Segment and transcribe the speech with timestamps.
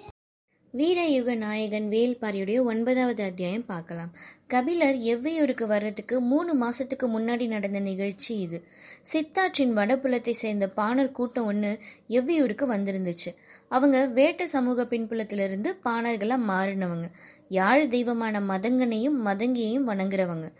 [0.72, 4.12] வீரயுக நாயகன் வேல்பாரியுடைய ஒன்பதாவது அத்தியாயம் பார்க்கலாம்.
[4.46, 8.64] கபிலர் எவ்வையூருக்கு வர்றதுக்கு மூணு மாசத்துக்கு முன்னாடி நடந்த நிகழ்ச்சி இது.
[9.12, 11.78] சித்தாற்றின் வடபுலத்தை சேர்ந்த பாணர் கூட்டம் ஒன்று
[12.08, 13.34] எவ்வையூருக்கு வந்திருந்துச்சு.
[13.68, 17.10] அவங்க வேட்ட சமூக பின்புலத்திலிருந்து பாணர்களாக மாறினவங்க.
[17.48, 20.52] யாழ் தெய்வமான மதங்கனையும் மதங்கியையும் வணங்குறவங்க.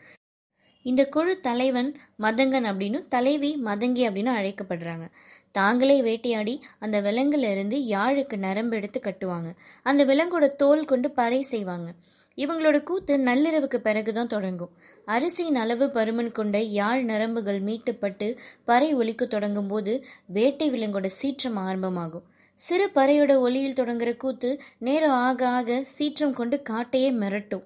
[0.83, 5.11] இந்த குழு தலைவன் மதங்கன் அப்படின்னு தலைவி மதங்கி அப்படின்னு அழைக்கப்படுறாங்க.
[5.51, 9.55] தாங்களே வேட்டையாடி அந்த விலங்குல இருந்து யாழுக்கு நரம்பு எடுத்து கட்டுவாங்க.
[9.83, 11.93] அந்த விலங்கோட தோல் கொண்டு பறை செய்வாங்க.
[12.37, 14.71] இவங்களோட கூத்து நள்ளிரவுக்கு பிறகுதான் தொடங்கும்.
[15.07, 22.23] அரிசியின் அளவு பருமன் கொண்ட யாழ் நரம்புகள் மீட்டுப்பட்டு பறை ஒலிக்க தொடங்கும் போது வேட்டை விலங்கோட சீற்றம் ஆரம்பமாகும்.
[22.55, 27.65] சிறு பறையோட ஒலியில் தொடங்குற கூத்து நேரம் ஆக ஆக சீற்றம் கொண்டு காட்டையே மிரட்டும்.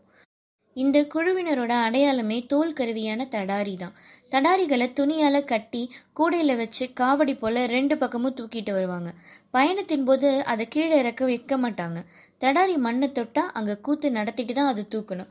[0.76, 3.94] இந்த குழுவினரோட அடையாளமே தோல் கருவியான தடாரி தான்.
[4.30, 5.82] தடாரிகளை துணியால கட்டி
[6.16, 9.10] கூடையில வச்சு காவடி போல ரெண்டு பக்கமும் தூக்கிட்டு வருவாங்க.
[9.50, 11.98] பயணத்தின் போது அதை கீழே இறக்க வைக்க மாட்டாங்க.
[12.40, 15.30] தடாரி மண்ணை தொட்டா அங்க கூத்து நடத்திட்டு தான் அது தூக்கணும்.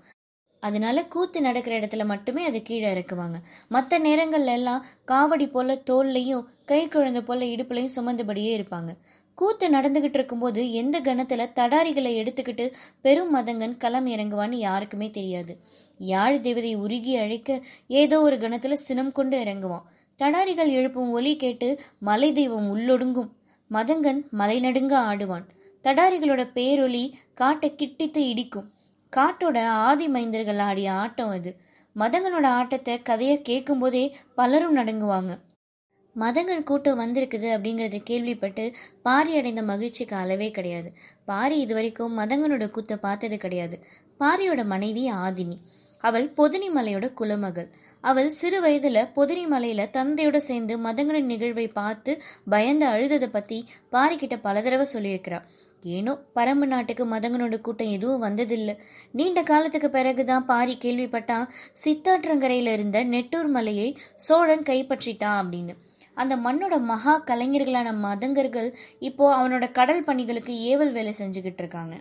[0.64, 3.38] அதனால கூத்து நடக்கிற இடத்துல மட்டுமே அதை கீழே இறக்குவாங்க.
[3.68, 8.92] மற்ற நேரங்கள்ல எல்லாம் காவடி போல தோல்லையும் கை குழந்தை போல இடுப்புலையும் சுமந்தபடியே இருப்பாங்க.
[9.42, 15.54] கூத்து நடந்துகிட்டு இருக்கும்போது எந்த கணத்துல தடாரிகளை எடுத்துக்கிட்டு பெரும் மதங்கன் களம் இறங்குவான்னு யாருக்குமே தெரியாது.
[15.98, 19.82] யாழ் தேவதை உருகி அழைக்க ஏதோ ஒரு கணத்துல சினம் கொண்டு இறங்குவான்.
[20.16, 23.32] தடாரிகள் எழுப்பும் ஒலி கேட்டு மலை தெய்வம் உள்ளொடுங்கும்.
[23.72, 25.46] மதங்கன் மலை நடுங்க ஆடுவான்.
[25.84, 28.70] தடாரிகளோட பேரொலி காட்டை கிட்டித்து இடிக்கும்.
[29.16, 31.58] காட்டோட ஆதி மைந்தர்கள் ஆடிய ஆட்டம் அது.
[31.96, 35.38] மதங்கனோட ஆட்டத்தை கதையை கேட்கும் போதே பலரும் நடுங்குவாங்க.
[36.14, 40.94] மதங்கள் கூட்டம் வந்திருக்குது அப்படிங்கறத கேள்விப்பட்டு பாரி அடைந்த மகிழ்ச்சிக்கு அளவே கிடையாது.
[41.26, 43.80] பாரி இதுவரைக்கும் மதங்களோட கூத்தை பார்த்தது கிடையாது.
[44.20, 45.58] பாரியோட மனைவி ஆதினி.
[46.02, 47.70] அவள் பொதினிமலையோட குலமகள்.
[48.02, 54.88] அவள் சிறு வயதுல பொதினிமலையில தந்தையோட சேர்ந்து மதங்களின் நிகழ்வை பார்த்து பயந்து அழுததை பத்தி பாரிக்கிட்ட பல தடவை
[54.94, 55.42] சொல்லியிருக்கிறா.
[55.84, 58.78] ஏனோ பரம்பு நாட்டுக்கு மதங்கனோட கூட்டம் எதுவும் வந்ததில்லை.
[59.12, 61.48] நீண்ட காலத்துக்கு பிறகுதான் பாரி கேள்விப்பட்டான்
[61.86, 65.76] சித்தாற்றங்கரையில இருந்த நெட்டூர் மலையை சோழன் கைப்பற்றிட்டான் அப்படின்னு.
[66.14, 71.96] அந்த மண்ணோட மகா கலைஞர்களான மதங்கர்கள் இப்போ அவனோட கடல் பணிகளுக்கு ஏவல் வேலை செஞ்சுக்கிட்டு இருக்காங்க.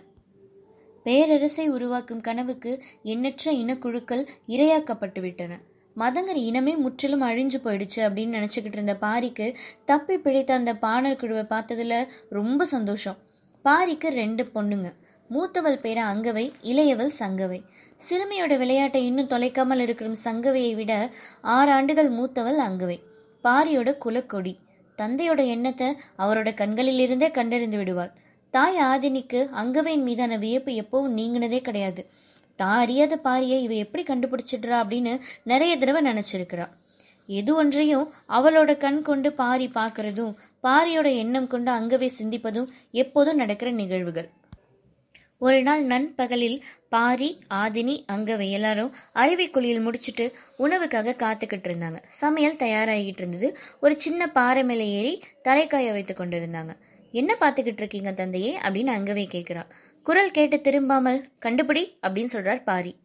[1.03, 5.59] பேரரசை உருவாக்கும் கனவுக்கு எண்ணற்ற இனக்குழுக்கள் இரையாக்கப்பட்டு விட்டன.
[5.95, 9.55] மதங்கர் இனமே முற்றிலும் அழிஞ்சு போயிடுச்சு அப்படின்னு நினச்சிக்கிட்டு இருந்த பாரிக்கு
[9.85, 13.17] தப்பி பிழைத்த அந்த பாணர் குழுவை பார்த்ததுல ரொம்ப சந்தோஷம்.
[13.63, 14.93] பாரிக்கு ரெண்டு பொண்ணுங்க.
[15.29, 17.61] மூத்தவள் பேர அங்கவை இளையவள் சங்கவை.
[18.09, 21.09] சிறுமியோட விளையாட்டை இன்னும் தொலைக்காமல் இருக்கிற சங்கவையை விட
[21.41, 22.97] ஆறு ஆண்டுகள் மூத்தவள் அங்கவை.
[23.43, 24.53] பாரியோட குலக்கொடி.
[24.97, 25.87] தந்தையோட எண்ணத்தை
[26.17, 28.11] அவரோட கண்களிலிருந்தே கண்டறிந்து விடுவாள்.
[28.53, 32.01] தாய் ஆதினிக்கு அங்கவையின் மீதான வியப்பு எப்பவும் நீங்கினதே கிடையாது.
[32.55, 35.13] தான் அறியாத பாரியை இவ எப்படி கண்டுபிடிச்சிடுறா அப்படின்னு
[35.43, 36.65] நிறைய தடவை நினைச்சிருக்கிறா.
[37.25, 44.29] எது ஒன்றையும் அவளோட கண் கொண்டு பாரி பார்க்கறதும் பாரியோட எண்ணம் கொண்டு அங்கவே சிந்திப்பதும் எப்போதும் நடக்கிற நிகழ்வுகள்.
[45.41, 51.99] ஒரு நாள் நண்பகலில் பாரி ஆதினி அங்கவை எல்லாரும் அழிவை குழியில் முடிச்சுட்டு உணவுக்காக காத்துக்கிட்டு இருந்தாங்க.
[52.07, 53.57] சமையல் தயாராகிட்டு இருந்தது.
[53.81, 56.75] ஒரு சின்ன பாறை மேலே ஏறி தலைக்காய வைத்து கொண்டிருந்தாங்க.
[57.11, 58.57] என்ன பார்த்துக்கிட்டு இருக்கீங்க தந்தையே?
[58.57, 59.63] அப்படின்னு அங்கவை கேட்கிறா.
[60.03, 62.95] குரல் கேட்டு திரும்பாமல் கண்டுபிடி அப்படின்னு சொல்றார் பாரி.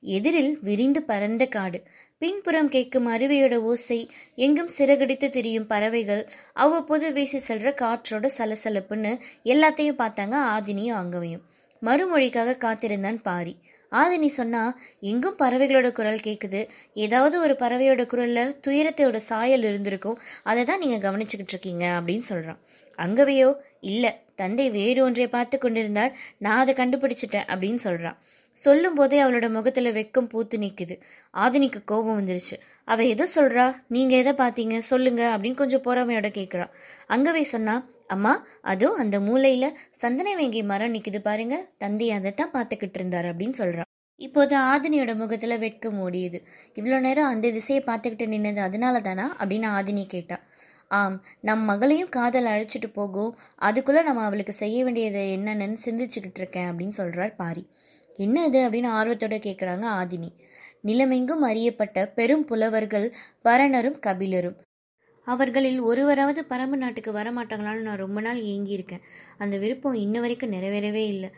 [0.00, 1.82] எதிரில் விரிந்து பறந்த காடு.
[2.18, 10.38] பின்புறம் கேட்கும் அருவியோட ஓசை எங்கும் சிறகடித்து திரியும் பறவைகள் அவ்வப்போது வீசி செல்ற காற்றோட சலசலப்புன்னு எல்லாத்தையும் பார்த்தாங்க
[10.54, 11.44] ஆதினியும் அங்கவையும்.
[11.82, 13.56] மறுமொழிக்காக காத்திருந்தான் பாரி.
[13.92, 16.68] ஆதினி சொன்னா எங்கும் பறவைகளோட குரல் கேக்குது.
[16.94, 20.18] ஏதாவது ஒரு பறவையோட குரல்ல துயரத்தோட சாயல் இருந்திருக்கும்.
[20.42, 22.56] அதை தான் நீங்க கவனிச்சுக்கிட்டு இருக்கீங்க அப்படின்னு சொல்றான்.
[22.96, 24.18] அங்கவையோ இல்ல.
[24.34, 26.16] தந்தை வேறு ஒன்றை பார்த்து கொண்டிருந்தார்.
[26.38, 28.16] நான் அதை கண்டுபிடிச்சிட்டேன் அப்படின்னு சொல்றான்.
[28.52, 31.00] சொல்லும் போதே அவளோட முகத்துல வெக்கம் பூத்து நிக்குது.
[31.34, 32.58] ஆதினிக்கு கோபம் வந்துருச்சு.
[32.84, 33.76] அவ எதை சொல்றா.
[33.88, 36.70] நீங்க எதை பாத்தீங்க சொல்லுங்க அப்படின்னு கொஞ்சம் பொறாமையோட கேக்குறா.
[37.08, 41.56] அங்கவே சொன்னா அம்மா அதோ அந்த மூலையில சந்தன வேங்கை மரம் நிக்குது பாருங்க.
[41.78, 43.90] தந்தை அதைத்தான் பார்த்துக்கிட்டு இருந்தாரு அப்படின்னு சொல்றான்.
[44.20, 46.38] இப்போது ஆதினியோட முகத்துல வெட்கம் ஓடியது.
[46.74, 50.40] இவ்வளோ நேரம் அந்த திசையை பார்த்துக்கிட்டு நின்னது அதனால தானா அப்படின்னு ஆதினி கேட்டா.
[50.88, 56.96] ஆம் நம் மகளையும் காதல் அழைச்சிட்டு போகும் அதுக்குள்ள நம்ம அவளுக்கு செய்ய வேண்டியது என்னன்னு சிந்திச்சுக்கிட்டு இருக்கேன் அப்படின்னு
[56.96, 57.64] சொல்றார் பாரி.
[58.18, 60.30] என்ன இது அப்படின்னு ஆர்வத்தோட கேட்குறாங்க ஆதினி.
[60.84, 64.56] நிலமெங்கும் அறியப்பட்ட பெரும் புலவர்கள் பரணரும் கபிலரும்.
[65.26, 69.02] அவர்களில் ஒருவராவது பரம்பு நாட்டுக்கு வரமாட்டாங்களான்னு நான் ரொம்ப நாள் ஏங்கியிருக்கேன்.
[69.38, 71.30] அந்த விருப்பம் இன்ன வரைக்கும் நிறைவேறவே இல்லை.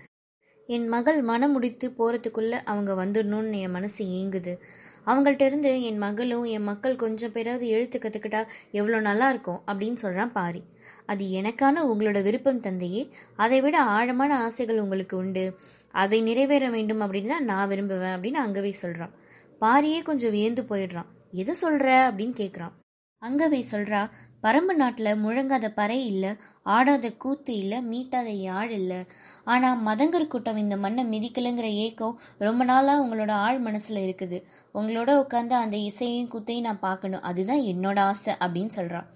[0.67, 4.59] என் மகள் மனம் முடித்து போறதுக்குள்ள அவங்க வந்துடணும்னு என் மனசு ஏங்குது.
[5.07, 10.31] அவங்கள்ட்ட இருந்து என் மகளும் என் மக்கள் கொஞ்சம் பேராவது எழுத்து கத்துக்கிட்டா எவ்வளோ நல்லா இருக்கும் அப்படின்னு சொல்றான்
[10.31, 10.63] பாரி.
[11.07, 13.11] அது எனக்கான உங்களோட விருப்பம் தந்தையே.
[13.37, 15.57] அதை விட ஆழமான ஆசைகள் உங்களுக்கு உண்டு.
[15.91, 19.15] அதை நிறைவேற வேண்டும் அப்படின்னு தான் நான் விரும்புவேன் அப்படின்னு அங்கவே சொல்றான்.
[19.61, 21.11] பாரியே கொஞ்சம் வியந்து போயிடுறான்.
[21.31, 21.87] எதை சொல்ற?
[22.09, 22.78] அப்படின்னு கேட்குறான்
[23.23, 24.01] அங்கவை சொல்றா
[24.43, 26.31] பரம்பு நாட்டில் முழங்காத பறை இல்லை
[26.75, 28.99] ஆடாத கூத்து இல்லை மீட்டாத யாழ் இல்லை.
[29.45, 34.39] ஆனால் மதங்கர் கூட்டம் இந்த மண்ணை மிதிக்கலைங்கிற ஏக்கம் ரொம்ப நாளாக உங்களோட ஆழ் மனசில் இருக்குது.
[34.75, 37.25] உங்களோட உட்காந்து அந்த இசையும் கூத்தையும் நான் பார்க்கணும்.
[37.31, 39.09] அதுதான் என்னோட ஆசை அப்படின்னு சொல்கிறான்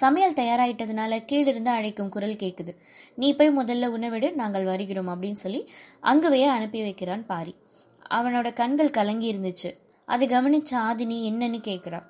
[0.00, 2.72] சமையல் தயாராகிட்டதுனால கீழிருந்து அழைக்கும் குரல் கேட்குது
[3.20, 5.60] நீ போய் முதல்ல உணவிடு நாங்கள் வருகிறோம் அப்படின்னு சொல்லி
[6.12, 7.54] அங்கவையே அனுப்பி வைக்கிறான் பாரி.
[8.10, 9.70] அவனோட கண்கள் கலங்கி இருந்துச்சு.
[10.08, 12.00] அதை கவனிச்ச ஆதினி என்னன்னு கேட்குறா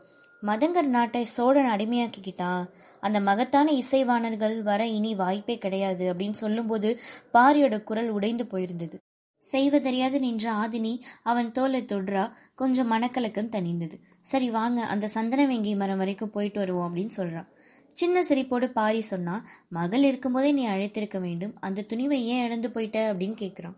[0.46, 2.64] மதங்கர் நாட்டை சோழன் அடிமையாக்கிக்கிட்டான்.
[3.00, 7.00] அந்த மகத்தான இசைவாணர்கள் வர இனி வாய்ப்பே கிடையாது அப்படின்னு சொல்லும்போது
[7.32, 8.96] பாரியோட குரல் உடைந்து போயிருந்தது.
[9.38, 13.96] செய்வதறியாது நின்ற ஆதினி அவன் தோலை தொடுறா கொஞ்சம் மனக்கலக்கம் தணிந்தது.
[14.20, 17.48] சரி வாங்க அந்த சந்தனவேங்கி மரம் வரைக்கும் போயிட்டு வருவோம் அப்படின்னு சொல்றான்
[17.86, 21.54] சின்ன சிரிப்போடு பாரி சொன்னா மகள் இருக்கும்போதே நீ அழைத்திருக்க வேண்டும்.
[21.60, 23.12] அந்த துணிவை ஏன் இழந்து போயிட்ட?
[23.12, 23.76] அப்படின்னு கேட்குறான்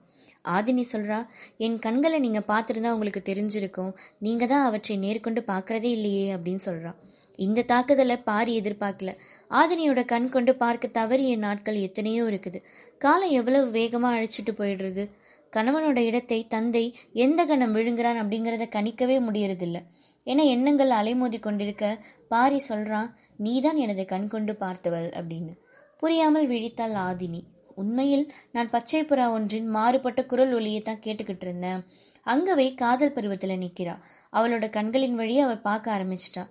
[0.55, 1.19] ஆதினி சொல்றா
[1.57, 3.93] என் கண்களை நீங்க பார்த்துருந்தா உங்களுக்கு தெரிஞ்சிருக்கும்.
[4.19, 6.93] நீங்க தான் அவற்றை நேர்கொண்டு பார்க்கறதே இல்லையே அப்படின்னு சொல்றா.
[7.39, 9.13] இந்த தாக்குதலை பாரி எதிர்பார்க்கல.
[9.51, 12.59] ஆதினியோட கண் கொண்டு பார்க்க தவறிய நாட்கள் எத்தனையோ இருக்குது.
[12.99, 15.05] காலம் எவ்வளவு வேகமா அழைச்சிட்டு போயிடுறது?
[15.53, 16.85] கணவனோட இடத்தை தந்தை
[17.25, 19.79] எந்த கணம் விழுங்குறான் அப்படிங்கிறத கணிக்கவே முடியறதில்ல.
[20.27, 21.85] என எண்ணங்கள் அலைமோதி கொண்டிருக்க
[22.29, 25.53] பாரி சொல்றான் நீதான் எனது கண் கொண்டு பார்த்தவள் அப்படின்னு.
[25.97, 27.41] புரியாமல் விழித்தாள் ஆதினி.
[27.83, 28.25] உண்மையில்
[28.55, 31.81] நான் பச்சை புறா ஒன்றின் மாறுபட்ட குரல் ஒலியை தான் கேட்டுக்கிட்டு இருந்தேன்.
[32.27, 33.95] அங்கவே காதல் பருவத்தில் நிற்கிறா
[34.33, 36.45] அவளோட கண்களின் வழியை அவள் பார்க்க ஆரம்பிச்சிட்டா.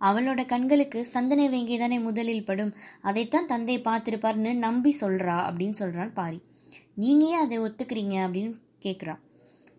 [0.00, 2.72] அவளோட கண்களுக்கு சந்தனை வேங்கி தானே முதலில் படும்.
[3.00, 6.40] அதைத்தான் தந்தை பார்த்திருப்பார்னு நம்பி சொல்றா அப்படின்னு சொல்றான் பாரி.
[7.02, 8.52] நீங்க ஏன் அதை ஒத்துக்கிறீங்க அப்படின்னு
[8.86, 9.14] கேட்குறா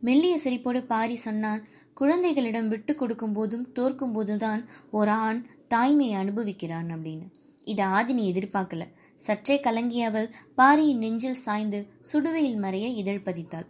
[0.03, 1.61] மெல்லிய சிரிப்போடு பாரி சொன்னான்
[1.99, 4.61] குழந்தைகளிடம் விட்டு கொடுக்கும் போதும் தோற்கும் போதும் தான்
[4.97, 5.39] ஒரு ஆண்
[5.73, 7.27] தாய்மையை அனுபவிக்கிறான் அப்படின்னு.
[7.71, 8.83] இதை ஆதினி எதிர்பார்க்கல.
[9.15, 13.65] சற்றே கலங்கிய அவள் பாரியின் நெஞ்சில் சாய்ந்து சுடுவையில் மறைய இதழ் பதித்தாள்.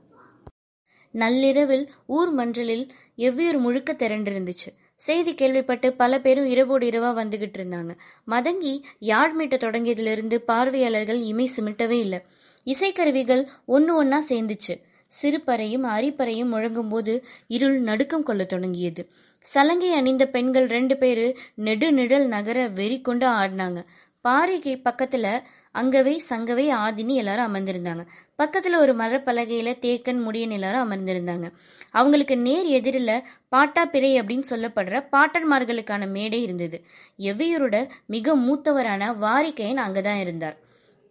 [1.12, 4.70] நள்ளிரவில் ஊர் மன்றலில் எவ்வியூர் முழுக்க திரண்டிருந்துச்சு.
[4.96, 7.98] செய்தி கேள்விப்பட்டு பல பேரும் இரவோடு இரவா வந்துகிட்டு இருந்தாங்க.
[8.28, 12.22] மதங்கி யாழ் மீட்ட தொடங்கியதிலிருந்து பார்வையாளர்கள் இமை சிமிட்டவே இல்லை.
[12.66, 14.82] இசைக்கருவிகள் ஒன்று ஒன்னா சேர்ந்துச்சு.
[15.08, 19.10] சிறுபறையும் அரிப்பறையும் முழங்கும் போது இருள் நடுக்கம் கொள்ள தொடங்கியது.
[19.40, 23.84] சலங்கை அணிந்த பெண்கள் ரெண்டு பேரு நெடுநிழல் நகர வெறி கொண்டு ஆடினாங்க.
[24.26, 25.42] பாறைக்கு பக்கத்துல
[25.74, 28.06] அங்கவை சங்கவை ஆதினி எல்லாரும் அமர்ந்திருந்தாங்க.
[28.44, 31.52] பக்கத்துல ஒரு மரப்பலகையில தேக்கன் முடியன் எல்லாரும் அமர்ந்திருந்தாங்க.
[31.92, 36.86] அவங்களுக்கு நேர் எதிரில் பாட்டா பிறை அப்படின்னு சொல்லப்படுற பாட்டன்மார்களுக்கான மேடை இருந்தது.
[37.18, 40.58] எவ்வியூரோட மிக மூத்தவரான வாரிக்கையன் அங்கதான் இருந்தார்.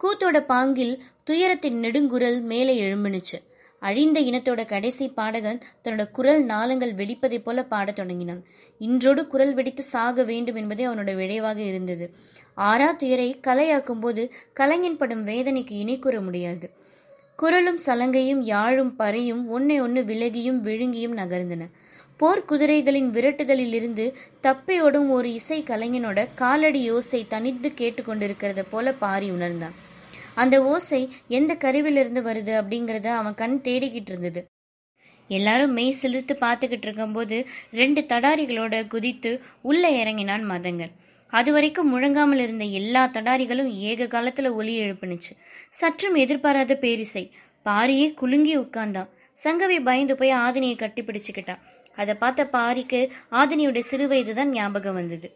[0.05, 3.54] கூத்தோட பாங்கில் துயரத்தின் நெடுங்குரல் மேலே எழும்பினுச்சு.
[3.85, 8.43] அழிந்த இனத்தோட கடைசி பாடகன் தன்னோட குரல் நாளங்கள் வெடிப்பதைப் போல பாடத் தொடங்கினான்.
[8.81, 12.07] இன்றோடு குரல் வெடித்து சாக வேண்டும் என்பதே அவனோட விளைவாக இருந்தது.
[12.57, 16.67] ஆறா துயரை கலையாக்கும் போது கலைஞன் படும் வேதனைக்கு இணை கூற முடியாது.
[17.37, 21.65] குரலும் சலங்கையும் யாழும் பறையும் ஒன்னை ஒன்று விலகியும் விழுங்கியும் நகர்ந்தன.
[22.21, 29.75] போர்க்குதிரைகளின் விரட்டுதலிலிருந்து விரட்டுதலில் இருந்து தப்பியோடும் ஒரு இசை கலைஞனோட காலடி யோசை தனித்து கேட்டுக்கொண்டிருக்கிறத போல பாரி உணர்ந்தான்.
[30.35, 34.41] அந்த ஓசை எந்த கருவிலிருந்து வருது அப்படிங்கிறத அவன் கண் தேடிக்கிட்டு இருந்தது.
[35.29, 37.37] எல்லாரும் மெய் சிலிர்த்து பார்த்துக்கிட்டு இருக்கும்போது
[37.71, 40.93] ரெண்டு தடாரிகளோட குதித்து உள்ளே இறங்கினான் மதங்கள்
[41.33, 45.33] அது வரைக்கும் முழங்காமல் இருந்த எல்லா தடாரிகளும் ஏக காலத்துல ஒலி எழுப்புனுச்சு.
[45.71, 47.25] சற்றும் எதிர்பாராத பேரிசை.
[47.65, 49.11] பாரியே குலுங்கி உட்கார்ந்தான்.
[49.45, 51.63] சங்கவி பயந்து போய் ஆதினியை கட்டி பிடிச்சுக்கிட்டான்
[51.95, 53.01] அதை பார்த்த பாரிக்கு
[53.31, 55.29] ஆதினியோட சிறு வயதுதான் ஞாபகம் வந்தது.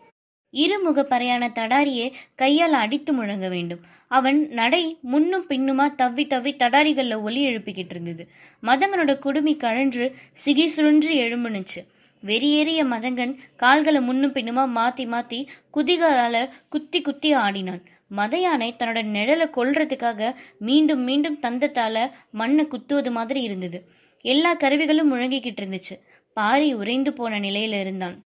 [0.50, 3.81] இருமுக பறையான தடாரியை கையால் அடித்து முழங்க வேண்டும்.
[4.09, 8.28] அவன் நடை முன்னும் பின்னுமா தவ்வி தவ்வி தடாரிகள்ல ஒலி எழுப்பிக்கிட்டு இருந்தது.
[8.62, 10.14] மதங்கனோட குடுமி கழன்று
[10.45, 11.87] சிகி சுழன்று எழும்புனுச்சு
[12.25, 17.83] வெறியேறிய மதங்கன் கால்களை முன்னும் பின்னுமா மாத்தி மாத்தி குதிகால குத்தி குத்தி ஆடினான்.
[18.09, 23.88] மத யானை தன்னோட நிழலை கொல்றதுக்காக மீண்டும் மீண்டும் தந்தத்தால மண்ணை குத்துவது மாதிரி இருந்தது.
[24.21, 26.00] எல்லா கருவிகளும் முழங்கிக்கிட்டு இருந்துச்சு.
[26.33, 28.23] பாரி உறைந்து போன நிலையில இருந்தான்.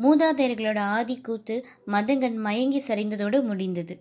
[0.00, 3.98] மூதாதையர்களோட ஆதி கூத்து மதங்கன் மயங்கி சரிந்ததோடு முடிந்தது.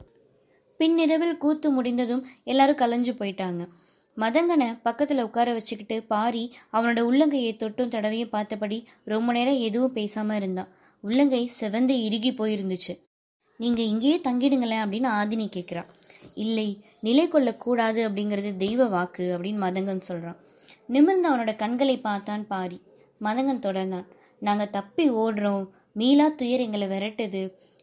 [0.77, 3.67] பின்னிரவில் கூத்து முடிந்ததும் எல்லாரும் கலைஞ்சு போயிட்டாங்க.
[4.17, 10.71] மதங்கனை பக்கத்துல உட்கார வச்சுக்கிட்டு பாரி அவனோட உள்ளங்கையை தொட்டும் தடவையும் பார்த்தபடி ரொம்ப நேரம் எதுவும் பேசாம இருந்தான்
[11.01, 12.93] உள்ளங்கை செவந்து இறுகி போயிருந்துச்சு.
[13.57, 15.85] நீங்க இங்கேயே தங்கிடுங்களேன் அப்படின்னு ஆதினி கேட்கிறா
[16.35, 20.37] இல்லை நிலை கொள்ளக்கூடாது அப்படிங்கிறது தெய்வ வாக்கு அப்படின்னு மதங்கன் சொல்றான்.
[20.87, 22.81] நிமிர்ந்து அவனோட கண்களை பார்த்தான் பாரி.
[23.21, 24.05] மதங்கன் தொடர்ந்தான்.
[24.39, 25.67] நாங்க தப்பி ஓடுறோம்.
[25.99, 27.41] மீளா துயர் எங்களை விரட்டுது.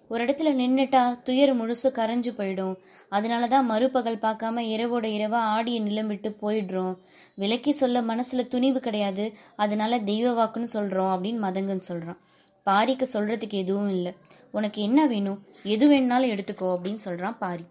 [0.08, 2.76] ஒரு இடத்துல நின்றுட்டா துயர் முழுசு கரைஞ்சு போயிடும்.
[3.08, 6.96] அதனால தான் மறுபகல் பார்க்காம இரவோட இரவா ஆடிய நிலம் விட்டு போயிடுறோம்.
[7.35, 9.32] விலக்கி சொல்ல மனசுல துணிவு கிடையாது.
[9.56, 12.18] அதனால தெய்வ வாக்குன்னு சொல்றோம் அப்படின்னு மதங்கன் சொல்றான்.
[12.66, 14.14] பாரிக்கு சொல்றதுக்கு எதுவும் இல்லை.
[14.52, 15.42] உனக்கு என்ன வேணும்?
[15.62, 17.64] எது வேணுனாலும் எடுத்துக்கோ அப்படின்னு சொல்றான் பாரி.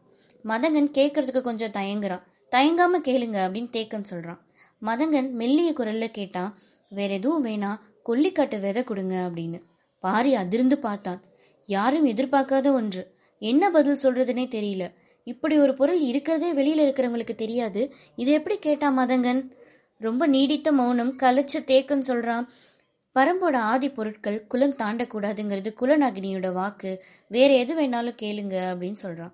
[0.45, 2.23] மதங்கன் கேட்கறதுக்கு கொஞ்சம் தயங்குறான்.
[2.51, 4.39] தயங்காம கேளுங்க அப்படின்னு தேக்கன் சொல்றான்.
[4.81, 6.57] மதங்கன் மெல்லிய குரல்ல கேட்டான்
[6.89, 9.61] வேற எதுவும் வேணா கொல்லிக்காட்டு விதை கொடுங்க அப்படின்னு.
[10.05, 11.21] பாரி அதிர்ந்து பார்த்தான்.
[11.65, 13.03] யாரும் எதிர்பார்க்காத ஒன்று.
[13.39, 14.93] என்ன பதில் சொல்றதுனே தெரியல.
[15.23, 17.93] இப்படி ஒரு பொருள் இருக்கிறதே வெளியில இருக்கிறவங்களுக்கு தெரியாது.
[18.15, 19.49] இது எப்படி கேட்டா மதங்கன்?
[19.97, 22.47] ரொம்ப நீடித்த மௌனம் கலைச்ச தேக்கம் சொல்றான்.
[23.19, 27.03] பரம்போட ஆதி பொருட்கள் குலம் தாண்டக்கூடாதுங்கிறது குலநாகினியோட வாக்கு.
[27.27, 29.33] வேற எது வேணாலும் கேளுங்க அப்படின்னு சொல்றான்.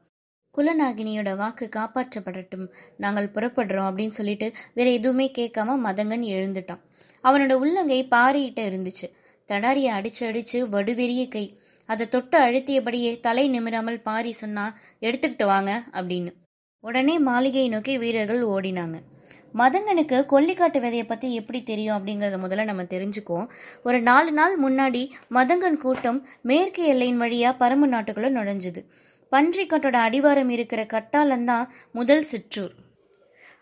[0.57, 2.67] குலநாகினியோட வாக்கு காப்பாற்றப்படட்டும்.
[2.97, 6.81] நாங்கள் புறப்படுறோம் அப்படின்னு சொல்லிட்டு வேற எதுவுமே கேட்காம மதங்கன் எழுந்துட்டான்.
[7.23, 9.19] அவனோட உள்ளங்கை பாரியிட்ட இருந்துச்சு.
[9.51, 11.45] தடாரிய அடிச்சு அடிச்சு வடுவெறிய கை.
[11.85, 16.31] அதை தொட்டு அழுத்தியபடியே தலை நிமிராமல் பாரி சொன்னா எடுத்துக்கிட்டு வாங்க அப்படின்னு.
[16.79, 18.97] உடனே மாளிகையை நோக்கி வீரர்கள் ஓடினாங்க.
[19.53, 23.49] மதங்கனுக்கு கொல்லிக்காட்டு விதையை பத்தி எப்படி தெரியும் அப்படிங்கறத முதல்ல நம்ம தெரிஞ்சுக்குவோம்.
[23.83, 28.81] ஒரு நாலு நாள் முன்னாடி மதங்கன் கூட்டம் மேற்கு எல்லையின் வழியா பரமு நாட்டுக்குள்ள நுழைஞ்சுது.
[29.31, 32.71] பன்றிக்காட்டோட அடிவாரம் இருக்கிற கட்டாலந்தான் முதல் சிற்றூர்.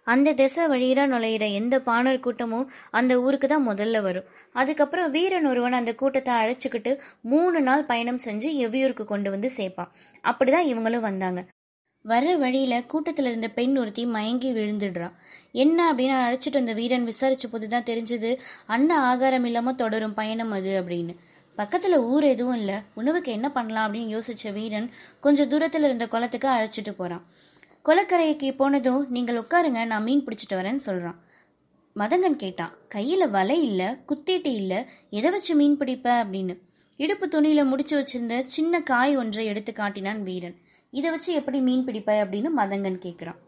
[0.10, 4.28] அந்த திசை வழியில நுழையிற எந்த பாணர் கூட்டமும் அந்த ஊருக்கு தான் முதல்ல வரும்.
[4.54, 9.92] அதுக்கப்புறம் வீரன் ஒருவன் அந்த கூட்டத்தை அழைச்சிக்கிட்டு மூணு நாள் பயணம் செஞ்சு எவ்வியூருக்கு கொண்டு வந்து சேர்ப்பான்.
[10.24, 11.42] அப்படிதான் இவங்களும் வந்தாங்க.
[12.06, 15.16] வர்ற வழியில கூட்டத்துல இருந்த பெண் ஒருத்தி மயங்கி விழுந்துடுறான்
[15.52, 18.32] என்ன அப்படின்னு அழைச்சிட்டு வந்த வீரன் விசாரிச்ச போதுதான் தெரிஞ்சது
[18.68, 21.16] அன்ன ஆகாரம் இல்லாம தொடரும் பயணம் அது அப்படின்னு.
[21.58, 24.90] பக்கத்துல ஊர் எதுவும் இல்ல உணவுக்கு என்ன பண்ணலாம் அப்படின்னு யோசிச்ச வீரன்
[25.20, 27.26] கொஞ்சம் தூரத்துல இருந்த குளத்துக்கு அழைச்சிட்டு போறான்.
[27.86, 31.20] குளக்கரைக்கு போனதும் நீங்கள் உட்காருங்க நான் மீன் பிடிச்சிட்டு வரேன்னு சொல்கிறான்
[31.96, 36.04] மதங்கன் கேட்டான் கையில் வலை இல்லை குத்தீட்டு இல்லை எதை வச்சு மீன் பிடிப்ப?
[36.04, 36.58] அப்படின்னு.
[36.98, 40.56] இடுப்பு துணியில் முடிச்சு வச்சிருந்த சின்ன காய் ஒன்றை எடுத்து காட்டினான் வீரன்.
[40.92, 42.12] இதை வச்சு எப்படி மீன் பிடிப்ப?
[42.24, 43.40] அப்படின்னு மதங்கன் கேட்குறான்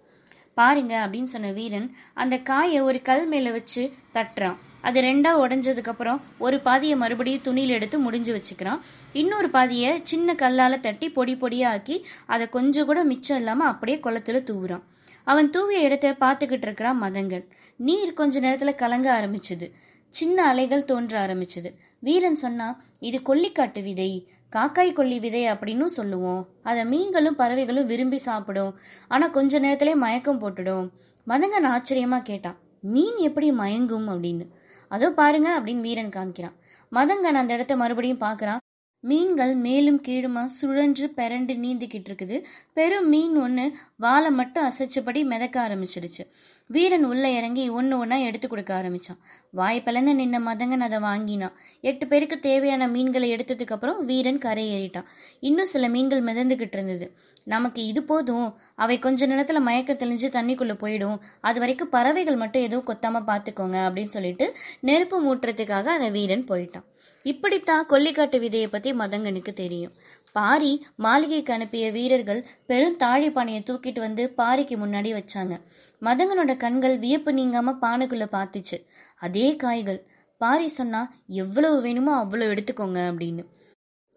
[0.53, 4.57] பாருங்க அப்படின்னு சொன்ன வீரன் அந்த காயை ஒரு கல் மேலே வச்சு தட்டுறான்.
[4.81, 8.79] அது ரெண்டா உடஞ்சதுக்கப்புறம் ஒரு பாதியை மறுபடியும் துணியில் எடுத்து முடிஞ்சு வச்சுக்கிறோம்
[9.13, 14.39] இன்னொரு பாதியை சின்ன கல்லால் தட்டி பொடி பொடியாக ஆக்கி அதை கொஞ்சம் கூட மிச்சம் இல்லாமல் அப்படியே குளத்துல
[14.49, 14.83] தூவுறான்.
[15.23, 17.47] அவன் தூவிய இடத்த பார்த்துக்கிட்டு இருக்கிறான் மதங்கள்.
[17.75, 19.67] நீர் கொஞ்ச நேரத்தில் கலங்க ஆரம்பிச்சது.
[20.09, 21.69] சின்ன அலைகள் தோன்ற ஆரம்பிச்சுது.
[21.99, 22.67] வீரன் சொன்னா
[22.99, 24.27] இது கொல்லிக்காட்டு விதை.
[24.51, 26.47] காக்காய் கொல்லி விதை அப்படின்னு சொல்லுவோம்.
[26.63, 28.73] அதை மீன்களும் பறவைகளும் விரும்பி சாப்பிடும்.
[29.07, 30.89] ஆனால் கொஞ்ச நேரத்திலே மயக்கம் போட்டுடும்.
[31.27, 34.07] மதங்கன் ஆச்சரியமாக கேட்டான் மீன் எப்படி மயங்கும்?
[34.13, 34.45] அப்படின்னு.
[34.93, 36.55] அதோ பாருங்க அப்படின்னு வீரன் காமிக்கிறான்.
[36.91, 38.61] மதங்கன் அந்த இடத்த மறுபடியும் பார்க்குறான்.
[39.03, 42.37] மீன்கள் மேலும் கீழுமா சுழன்று பெரண்டு நீந்திக்கிட்டு இருக்குது
[42.73, 43.65] பெரும் மீன் ஒன்று
[43.95, 46.23] வாழை மட்டும் அசைச்சபடி மிதக்க ஆரம்பிச்சிடுச்சு.
[46.67, 49.17] வீரன் உள்ளே இறங்கி ஒன்று ஒன்றா எடுத்து கொடுக்க ஆரம்பிச்சான்.
[49.59, 51.55] வாய்ப்பலன்னு நின்ன மதங்கன் அதை வாங்கினான்.
[51.81, 55.07] எட்டு பேருக்கு தேவையான மீன்களை எடுத்ததுக்கப்புறம் வீரன் கரை ஏறிட்டான்.
[55.39, 57.07] இன்னும் சில மீன்கள் மிதந்துக்கிட்டு இருந்தது.
[57.43, 58.47] நமக்கு இது போதும்.
[58.75, 61.17] அவை கொஞ்ச நேரத்தில் மயக்க தெளிஞ்சு தண்ணிக்குள்ளே போயிடும்.
[61.41, 64.47] அது வரைக்கும் பறவைகள் மட்டும் எதுவும் கொத்தாமல் பார்த்துக்கோங்க அப்படின்னு சொல்லிட்டு
[64.81, 66.87] நெருப்பு மூட்டுறதுக்காக அந்த வீரன் போயிட்டான்.
[67.25, 69.91] இப்படித்தான் கொல்லிக்காட்டு விதையை பற்றி பத்தி மதங்கனுக்கு தெரியும்.
[70.31, 75.61] பாரி மாளிகைக்கு அனுப்பிய வீரர்கள் பெரும் தாழி பானையை தூக்கிட்டு வந்து பாரிக்கு முன்னாடி வச்சாங்க.
[76.01, 80.07] மதங்கனோட கண்கள் வியப்பு நீங்காம பானைக்குள்ள பார்த்துச்சு அதே காய்கள்.
[80.37, 83.43] பாரி சொன்னா எவ்வளவு வேணுமோ அவ்வளவு எடுத்துக்கோங்க அப்படின்னு.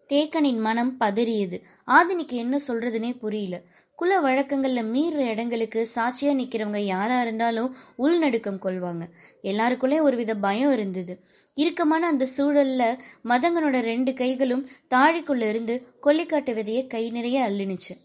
[0.09, 1.61] தேக்கனின் மனம் பதறியது.
[1.87, 3.61] ஆதினிக்கு என்ன சொல்றதுனே புரியல.
[3.95, 9.03] குல வழக்கங்களில் மீறுற இடங்களுக்கு சாட்சியாக நிற்கிறவங்க யாராக இருந்தாலும் உள்நடுக்கம் கொள்வாங்க.
[9.41, 11.13] எல்லாருக்குள்ளே ஒருவித பயம் இருந்தது.
[11.57, 17.95] இறுக்கமான அந்த சூழலில் மதங்கனோட ரெண்டு கைகளும் தாழிக்குள்ளே இருந்து கொல்லிக்காட்டு விதையை கை நிறைய அள்ளினுச்சு.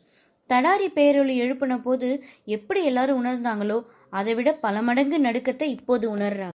[0.50, 2.08] தடாரி பேரொளி எழுப்பின போது
[2.56, 3.80] எப்படி எல்லாரும் உணர்ந்தாங்களோ
[4.10, 6.56] அதை விட பல மடங்கு நடுக்கத்தை இப்போது உணர்றாங்க.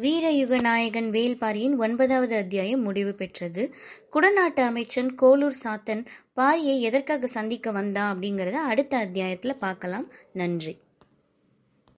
[0.00, 3.74] வீரயுக நாயகன் வேல்பாரியின் ஒன்பதாவது அத்தியாயம் முடிவு பெற்றது.
[4.12, 10.12] குடநாட்டு அமைச்சன் கோலூர் சாத்தன் பாரியை எதற்காக சந்திக்க வந்தான் அப்படிங்கறத அடுத்த அத்தியாயத்துல பார்க்கலாம்.
[10.32, 10.76] நன்றி.